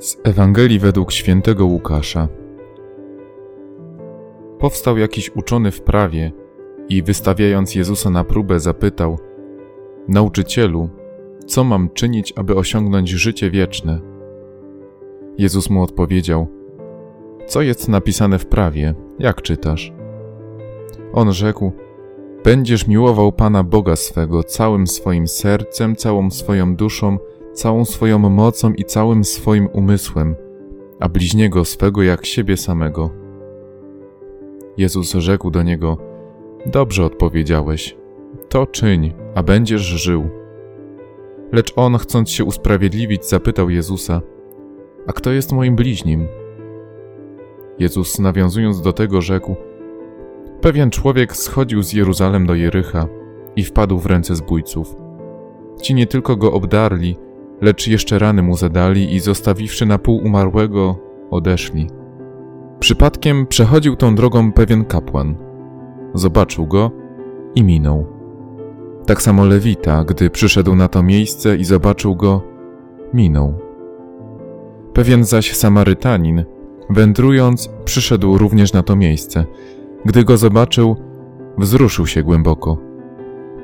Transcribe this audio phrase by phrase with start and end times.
[0.00, 2.28] Z Ewangelii według świętego Łukasza.
[4.58, 6.32] Powstał jakiś uczony w prawie
[6.88, 9.18] i wystawiając Jezusa na próbę zapytał:
[10.08, 10.88] Nauczycielu,
[11.46, 14.00] co mam czynić, aby osiągnąć życie wieczne?
[15.38, 16.46] Jezus mu odpowiedział:
[17.46, 18.94] Co jest napisane w prawie?
[19.18, 19.92] Jak czytasz?
[21.12, 21.72] On rzekł:
[22.44, 27.18] Będziesz miłował Pana Boga swego całym swoim sercem, całą swoją duszą
[27.60, 30.36] całą swoją mocą i całym swoim umysłem,
[31.00, 33.10] a bliźniego swego jak siebie samego.
[34.76, 35.98] Jezus rzekł do niego:
[36.66, 37.96] Dobrze odpowiedziałeś,
[38.48, 40.30] to czyń, a będziesz żył.
[41.52, 44.22] Lecz on, chcąc się usprawiedliwić, zapytał Jezusa:
[45.06, 46.26] A kto jest moim bliźnim?
[47.78, 49.56] Jezus, nawiązując do tego, rzekł:
[50.60, 53.06] Pewien człowiek schodził z Jeruzalem do Jericha
[53.56, 54.96] i wpadł w ręce zbójców.
[55.82, 57.16] Ci nie tylko go obdarli,
[57.60, 60.96] lecz jeszcze rany mu zadali i zostawiwszy na pół umarłego,
[61.30, 61.90] odeszli.
[62.80, 65.34] Przypadkiem przechodził tą drogą pewien kapłan.
[66.14, 66.90] Zobaczył go
[67.54, 68.06] i minął.
[69.06, 72.42] Tak samo Lewita, gdy przyszedł na to miejsce i zobaczył go,
[73.14, 73.54] minął.
[74.92, 76.44] Pewien zaś Samarytanin,
[76.90, 79.44] wędrując, przyszedł również na to miejsce.
[80.04, 80.96] Gdy go zobaczył,
[81.58, 82.78] wzruszył się głęboko.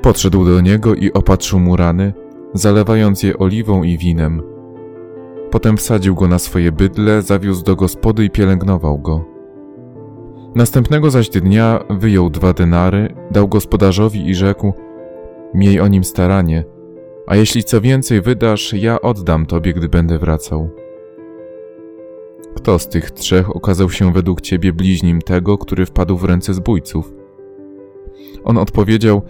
[0.01, 2.13] Podszedł do niego i opatrzył mu rany,
[2.53, 4.41] zalewając je oliwą i winem.
[5.51, 9.25] Potem wsadził go na swoje bydle, zawiózł do gospody i pielęgnował go.
[10.55, 14.73] Następnego zaś dnia wyjął dwa denary, dał gospodarzowi i rzekł:
[15.53, 16.63] Miej o nim staranie,
[17.27, 20.69] a jeśli co więcej wydasz, ja oddam tobie, gdy będę wracał.
[22.55, 27.13] Kto z tych trzech okazał się według ciebie bliźnim tego, który wpadł w ręce zbójców?
[28.43, 29.21] On odpowiedział: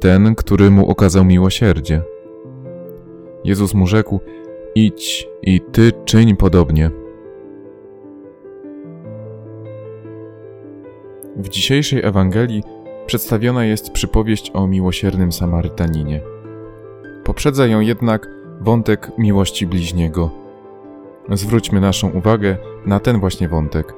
[0.00, 2.02] Ten, który mu okazał miłosierdzie.
[3.46, 4.20] Jezus mu rzekł:
[4.74, 6.90] Idź i ty czyń podobnie.
[11.36, 12.62] W dzisiejszej Ewangelii
[13.06, 16.20] przedstawiona jest przypowieść o miłosiernym Samarytaninie.
[17.24, 18.28] Poprzedza ją jednak
[18.60, 20.30] wątek miłości bliźniego.
[21.30, 23.94] Zwróćmy naszą uwagę na ten właśnie wątek.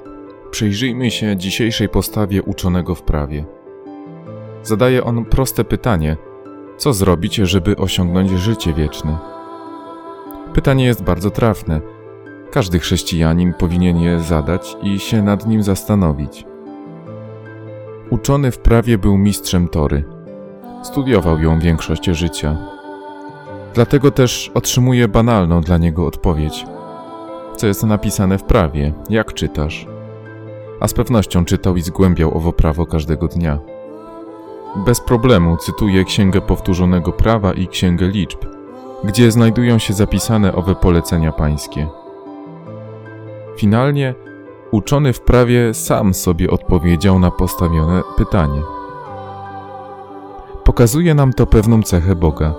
[0.50, 3.44] Przyjrzyjmy się dzisiejszej postawie uczonego w prawie.
[4.62, 6.16] Zadaje on proste pytanie:
[6.76, 9.38] co zrobić, żeby osiągnąć życie wieczne?
[10.54, 11.81] Pytanie jest bardzo trafne.
[12.50, 16.44] Każdy chrześcijanin powinien je zadać i się nad nim zastanowić.
[18.10, 20.04] Uczony w prawie był mistrzem tory.
[20.82, 22.56] Studiował ją większość życia.
[23.75, 26.66] Dlatego też otrzymuje banalną dla niego odpowiedź.
[27.56, 28.92] Co jest napisane w prawie?
[29.10, 29.86] Jak czytasz?
[30.80, 33.59] A z pewnością czytał i zgłębiał owo prawo każdego dnia.
[34.86, 38.38] Bez problemu cytuje Księgę Powtórzonego Prawa i Księgę Liczb–
[39.04, 41.88] gdzie znajdują się zapisane owe polecenia pańskie.
[43.56, 44.14] Finalnie
[44.70, 48.62] uczony w prawie sam sobie odpowiedział na postawione pytanie.
[50.64, 52.54] Pokazuje nam to pewną cechę Boga.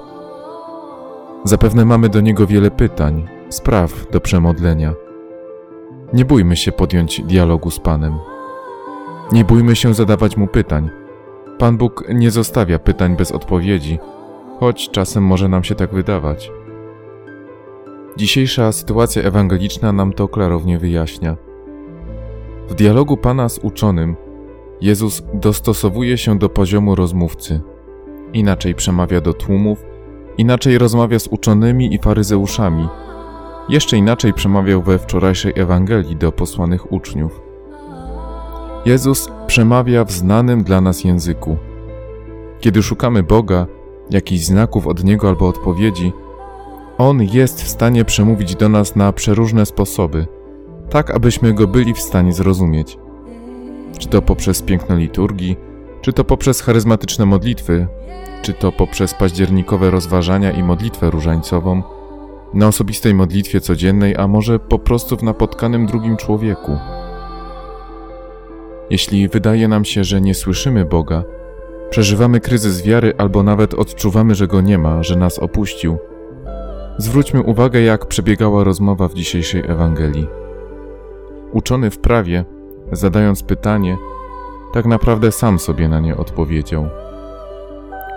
[1.44, 4.94] Zapewne mamy do Niego wiele pytań, spraw do przemodlenia.
[6.14, 8.20] Nie bójmy się podjąć dialogu z Panem.
[9.32, 10.90] Nie bójmy się zadawać Mu pytań.
[11.58, 14.00] Pan Bóg nie zostawia pytań bez odpowiedzi,
[14.60, 16.52] choć czasem może nam się tak wydawać.
[18.18, 21.36] Dzisiejsza sytuacja ewangeliczna nam to klarownie wyjaśnia.
[22.70, 24.16] W dialogu Pana z uczonym
[24.82, 27.62] Jezus dostosowuje się do poziomu rozmówcy.
[28.34, 29.86] Inaczej przemawia do tłumów,
[30.38, 32.88] inaczej rozmawia z uczonymi i faryzeuszami,
[33.70, 37.42] jeszcze inaczej przemawiał we wczorajszej Ewangelii do posłanych uczniów.
[38.86, 41.58] Jezus przemawia w znanym dla nas języku.
[42.60, 43.66] Kiedy szukamy Boga,
[44.10, 46.14] jakichś znaków od Niego albo odpowiedzi,
[46.98, 50.28] On jest w stanie przemówić do nas na przeróżne sposoby,
[50.90, 52.98] tak abyśmy Go byli w stanie zrozumieć.
[53.98, 55.58] Czy to poprzez piękno liturgii,
[56.02, 57.88] czy to poprzez charyzmatyczne modlitwy,
[58.42, 61.84] czy to poprzez październikowe rozważania i modlitwę różańcową,
[62.54, 66.78] na osobistej modlitwie codziennej, a może po prostu w napotkanym drugim człowieku.
[68.90, 71.24] Jeśli wydaje nam się, że nie słyszymy Boga,
[71.90, 75.98] Przeżywamy kryzys wiary albo nawet odczuwamy, że go nie ma, że nas opuścił.
[76.98, 80.28] Zwróćmy uwagę, jak przebiegała rozmowa w dzisiejszej Ewangelii.
[81.52, 82.46] Uczony w prawie,
[82.92, 83.98] zadając pytanie,
[84.74, 86.90] tak naprawdę sam sobie na nie odpowiedział.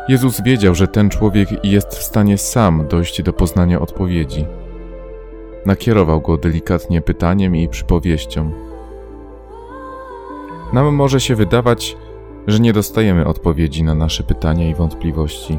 [0.09, 4.47] Jezus wiedział, że ten człowiek jest w stanie sam dojść do poznania odpowiedzi.
[5.67, 8.53] Nakierował go delikatnie pytaniem i przypowieścią.
[10.73, 11.97] Nam może się wydawać,
[12.47, 15.59] że nie dostajemy odpowiedzi na nasze pytania i wątpliwości.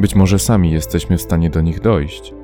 [0.00, 2.34] Być może sami jesteśmy w stanie do nich dojść.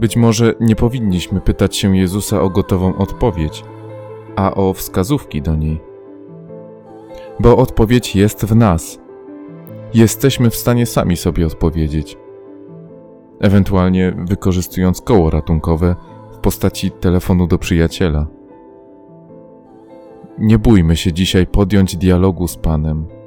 [0.00, 3.64] Być może nie powinniśmy pytać się Jezusa o gotową odpowiedź,
[4.36, 5.80] a o wskazówki do niej.
[7.40, 8.98] Bo odpowiedź jest w nas.
[9.94, 12.18] Jesteśmy w stanie sami sobie odpowiedzieć.
[13.40, 15.96] Ewentualnie wykorzystując koło ratunkowe
[16.32, 18.39] w postaci telefonu do przyjaciela.
[20.40, 23.19] Nie bójmy się dzisiaj podjąć dialogu z Panem